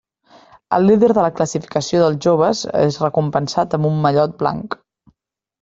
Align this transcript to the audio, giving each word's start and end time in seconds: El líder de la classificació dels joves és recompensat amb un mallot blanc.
El 0.77 0.87
líder 0.91 1.09
de 1.17 1.25
la 1.25 1.29
classificació 1.41 2.01
dels 2.03 2.19
joves 2.29 2.63
és 2.81 2.99
recompensat 3.05 3.77
amb 3.79 3.89
un 3.91 4.03
mallot 4.07 4.35
blanc. 4.41 4.81